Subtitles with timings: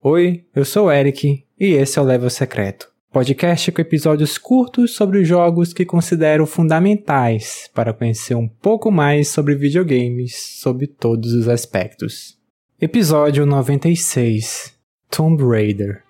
[0.00, 2.88] Oi, eu sou o Eric e esse é o Level Secreto.
[3.12, 9.54] Podcast com episódios curtos sobre jogos que considero fundamentais para conhecer um pouco mais sobre
[9.54, 12.38] videogames sob todos os aspectos.
[12.80, 14.74] Episódio 96
[15.10, 16.07] Tomb Raider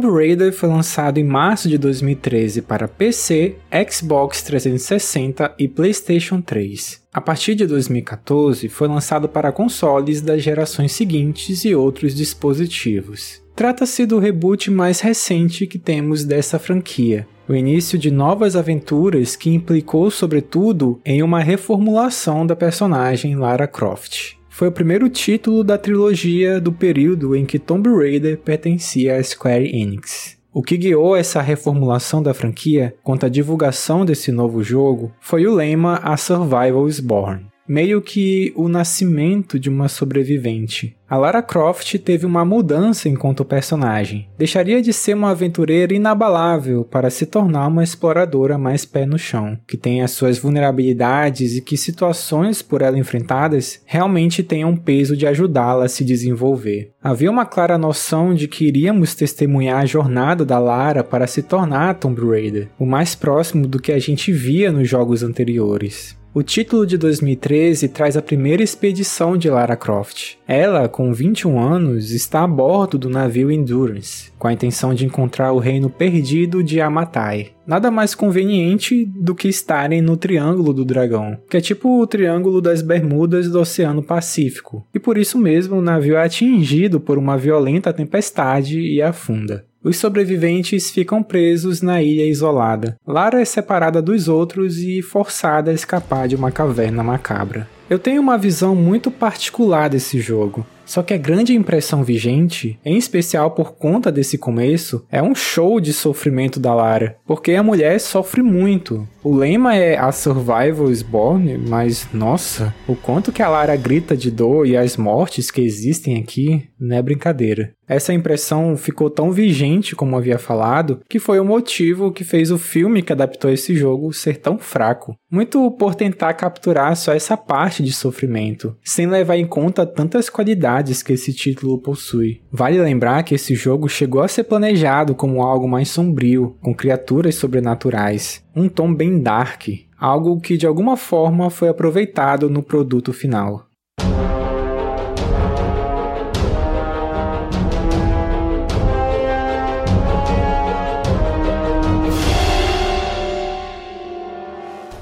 [0.00, 3.56] Tomb Raider foi lançado em março de 2013 para PC,
[3.90, 7.02] Xbox 360 e PlayStation 3.
[7.12, 13.42] A partir de 2014, foi lançado para consoles das gerações seguintes e outros dispositivos.
[13.54, 19.50] Trata-se do reboot mais recente que temos dessa franquia, o início de novas aventuras que
[19.50, 26.60] implicou, sobretudo, em uma reformulação da personagem Lara Croft foi o primeiro título da trilogia
[26.60, 30.36] do período em que Tomb Raider pertencia à Square Enix.
[30.52, 35.54] O que guiou essa reformulação da franquia quanto à divulgação desse novo jogo foi o
[35.54, 40.96] lema A Survival is Born meio que o nascimento de uma sobrevivente.
[41.08, 44.28] A Lara Croft teve uma mudança enquanto personagem.
[44.36, 49.56] Deixaria de ser uma aventureira inabalável para se tornar uma exploradora mais pé no chão,
[49.68, 55.24] que tem as suas vulnerabilidades e que situações por ela enfrentadas realmente tenham peso de
[55.28, 56.90] ajudá-la a se desenvolver.
[57.00, 61.94] Havia uma clara noção de que iríamos testemunhar a jornada da Lara para se tornar
[61.94, 66.19] Tomb Raider, o mais próximo do que a gente via nos jogos anteriores.
[66.32, 70.36] O título de 2013 traz a primeira expedição de Lara Croft.
[70.46, 75.50] Ela, com 21 anos, está a bordo do navio Endurance, com a intenção de encontrar
[75.50, 77.48] o reino perdido de Amatai.
[77.66, 82.60] Nada mais conveniente do que estarem no Triângulo do Dragão, que é tipo o Triângulo
[82.60, 87.36] das Bermudas do Oceano Pacífico, e por isso mesmo o navio é atingido por uma
[87.36, 89.64] violenta tempestade e afunda.
[89.82, 92.96] Os sobreviventes ficam presos na ilha isolada.
[93.06, 97.66] Lara é separada dos outros e forçada a escapar de uma caverna macabra.
[97.90, 100.64] Eu tenho uma visão muito particular desse jogo.
[100.90, 105.80] Só que a grande impressão vigente, em especial por conta desse começo, é um show
[105.80, 109.06] de sofrimento da Lara, porque a mulher sofre muito.
[109.22, 114.16] O lema é A Survival is Born, mas nossa, o quanto que a Lara grita
[114.16, 117.72] de dor e as mortes que existem aqui não é brincadeira.
[117.86, 122.58] Essa impressão ficou tão vigente como havia falado, que foi o motivo que fez o
[122.58, 125.16] filme que adaptou esse jogo ser tão fraco.
[125.30, 131.02] Muito por tentar capturar só essa parte de sofrimento, sem levar em conta tantas qualidades
[131.02, 132.40] que esse título possui.
[132.50, 137.34] Vale lembrar que esse jogo chegou a ser planejado como algo mais sombrio, com criaturas
[137.34, 143.69] sobrenaturais, um tom bem dark, algo que de alguma forma foi aproveitado no produto final.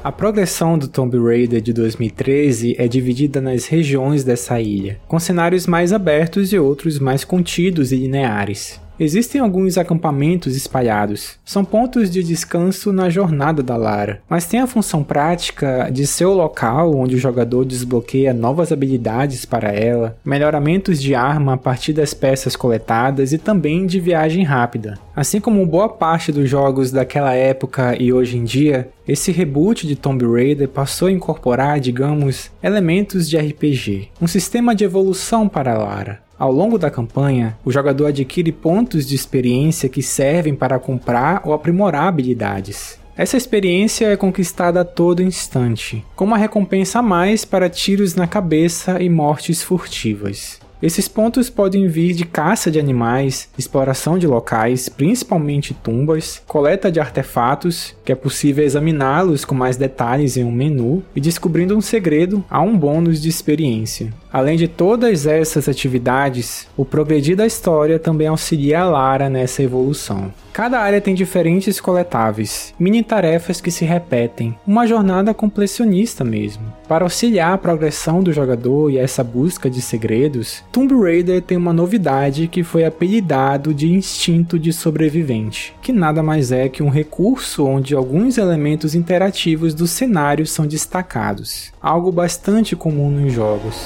[0.08, 5.66] A progressão do Tomb Raider de 2013 é dividida nas regiões dessa ilha, com cenários
[5.66, 8.80] mais abertos e outros mais contidos e lineares.
[9.00, 11.36] Existem alguns acampamentos espalhados.
[11.44, 16.24] São pontos de descanso na jornada da Lara, mas tem a função prática de ser
[16.24, 21.92] o local onde o jogador desbloqueia novas habilidades para ela, melhoramentos de arma a partir
[21.92, 24.98] das peças coletadas e também de viagem rápida.
[25.14, 29.96] Assim como boa parte dos jogos daquela época e hoje em dia, esse reboot de
[29.96, 36.27] Tomb Raider passou a incorporar, digamos, elementos de RPG, um sistema de evolução para Lara.
[36.38, 41.52] Ao longo da campanha, o jogador adquire pontos de experiência que servem para comprar ou
[41.52, 42.96] aprimorar habilidades.
[43.16, 48.28] Essa experiência é conquistada a todo instante, como uma recompensa a mais para tiros na
[48.28, 50.60] cabeça e mortes furtivas.
[50.80, 57.00] Esses pontos podem vir de caça de animais, exploração de locais, principalmente tumbas, coleta de
[57.00, 62.44] artefatos, que é possível examiná-los com mais detalhes em um menu, e descobrindo um segredo,
[62.48, 64.14] há um bônus de experiência.
[64.32, 70.32] Além de todas essas atividades, o progredir da história também auxilia a Lara nessa evolução.
[70.52, 76.64] Cada área tem diferentes coletáveis, mini tarefas que se repetem, uma jornada completionista mesmo.
[76.88, 81.72] Para auxiliar a progressão do jogador e essa busca de segredos, Tomb Raider tem uma
[81.72, 87.64] novidade que foi apelidado de instinto de sobrevivente, que nada mais é que um recurso
[87.64, 93.76] onde alguns elementos interativos do cenário são destacados, algo bastante comum nos jogos.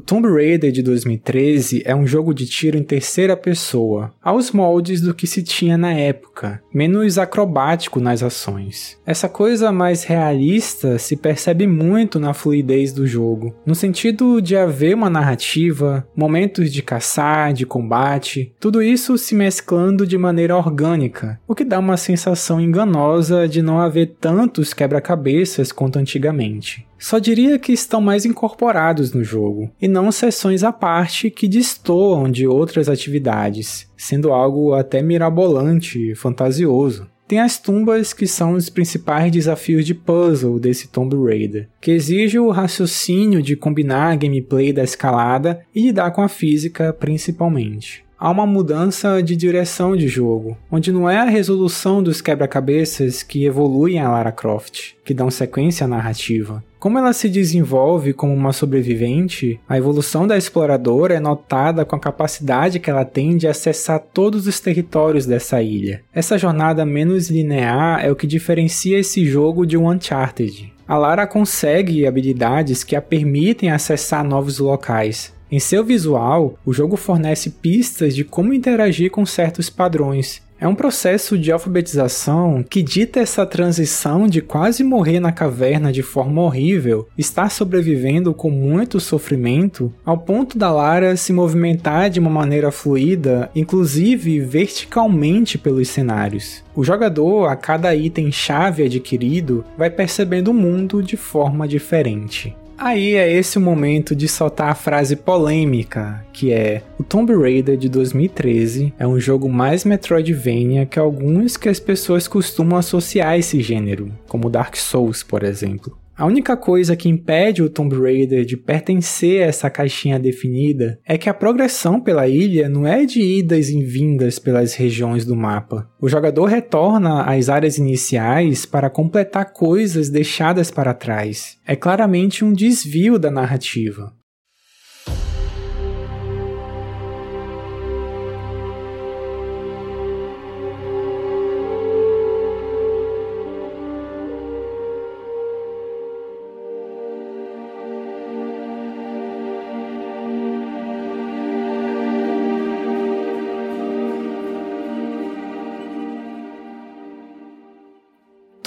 [0.00, 5.14] Tomb Raider de 2013 é um jogo de tiro em terceira pessoa, aos moldes do
[5.14, 8.98] que se tinha na época, menos acrobático nas ações.
[9.06, 14.94] Essa coisa mais realista se percebe muito na fluidez do jogo, no sentido de haver
[14.94, 21.54] uma narrativa, momentos de caçar, de combate, tudo isso se mesclando de maneira orgânica, o
[21.54, 26.86] que dá uma sensação enganosa de não haver tantos quebra-cabeças quanto antigamente.
[26.98, 32.30] Só diria que estão mais incorporados no jogo, e não sessões à parte que destoam
[32.30, 37.06] de outras atividades, sendo algo até mirabolante e fantasioso.
[37.28, 42.38] Tem as tumbas que são os principais desafios de puzzle desse Tomb Raider, que exige
[42.38, 48.30] o raciocínio de combinar a gameplay da escalada e lidar com a física principalmente há
[48.30, 54.00] uma mudança de direção de jogo, onde não é a resolução dos quebra-cabeças que evoluem
[54.00, 56.62] a Lara Croft, que dão sequência à narrativa.
[56.78, 62.00] Como ela se desenvolve como uma sobrevivente, a evolução da exploradora é notada com a
[62.00, 66.02] capacidade que ela tem de acessar todos os territórios dessa ilha.
[66.14, 70.72] Essa jornada menos linear é o que diferencia esse jogo de um Uncharted.
[70.86, 76.96] A Lara consegue habilidades que a permitem acessar novos locais, em seu visual, o jogo
[76.96, 80.42] fornece pistas de como interagir com certos padrões.
[80.60, 86.02] É um processo de alfabetização que dita essa transição de quase morrer na caverna de
[86.02, 92.28] forma horrível, estar sobrevivendo com muito sofrimento, ao ponto da Lara se movimentar de uma
[92.28, 96.64] maneira fluida, inclusive verticalmente pelos cenários.
[96.74, 102.56] O jogador, a cada item chave adquirido, vai percebendo o mundo de forma diferente.
[102.78, 107.76] Aí é esse o momento de soltar a frase polêmica, que é: o Tomb Raider
[107.76, 113.38] de 2013 é um jogo mais Metroidvania que alguns que as pessoas costumam associar a
[113.38, 115.98] esse gênero, como Dark Souls, por exemplo.
[116.18, 121.16] A única coisa que impede o Tomb Raider de pertencer a essa caixinha definida é
[121.16, 125.88] que a progressão pela ilha não é de idas e vindas pelas regiões do mapa.
[126.00, 131.56] O jogador retorna às áreas iniciais para completar coisas deixadas para trás.
[131.64, 134.12] É claramente um desvio da narrativa.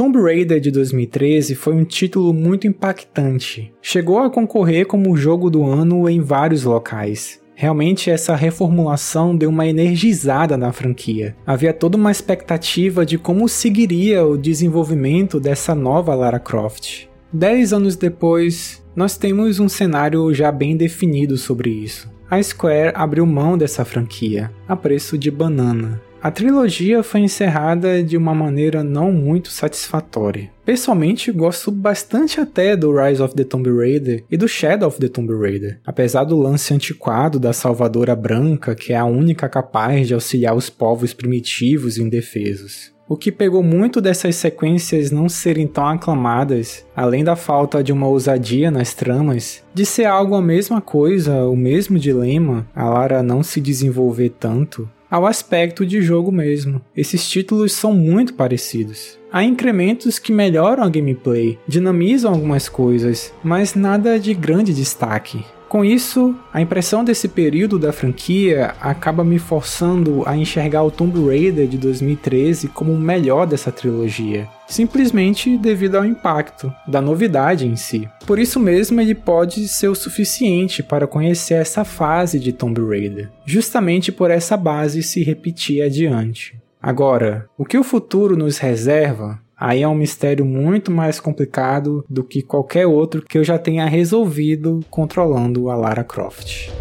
[0.02, 3.72] Tomb Raider de 2013 foi um título muito impactante.
[3.84, 7.40] Chegou a concorrer como jogo do ano em vários locais.
[7.54, 11.36] Realmente essa reformulação deu uma energizada na franquia.
[11.46, 17.06] Havia toda uma expectativa de como seguiria o desenvolvimento dessa nova Lara Croft.
[17.32, 22.12] Dez anos depois, nós temos um cenário já bem definido sobre isso.
[22.28, 26.02] A Square abriu mão dessa franquia, a preço de banana.
[26.24, 30.52] A trilogia foi encerrada de uma maneira não muito satisfatória.
[30.64, 35.08] Pessoalmente, gosto bastante até do Rise of the Tomb Raider e do Shadow of the
[35.08, 40.14] Tomb Raider, apesar do lance antiquado da Salvadora Branca, que é a única capaz de
[40.14, 42.94] auxiliar os povos primitivos e indefesos.
[43.10, 48.08] O que pegou muito dessas sequências não serem tão aclamadas, além da falta de uma
[48.08, 53.42] ousadia nas tramas, de ser algo a mesma coisa, o mesmo dilema, a Lara não
[53.42, 56.82] se desenvolver tanto, ao aspecto de jogo mesmo.
[56.96, 59.20] Esses títulos são muito parecidos.
[59.30, 65.44] Há incrementos que melhoram a gameplay, dinamizam algumas coisas, mas nada de grande destaque.
[65.72, 71.26] Com isso, a impressão desse período da franquia acaba me forçando a enxergar o Tomb
[71.26, 77.78] Raider de 2013 como o melhor dessa trilogia, simplesmente devido ao impacto da novidade em
[77.78, 78.06] si.
[78.28, 83.30] Por isso mesmo, ele pode ser o suficiente para conhecer essa fase de Tomb Raider,
[83.46, 86.60] justamente por essa base se repetir adiante.
[86.82, 92.24] Agora, o que o futuro nos reserva Aí é um mistério muito mais complicado do
[92.24, 96.72] que qualquer outro que eu já tenha resolvido controlando a Lara Croft.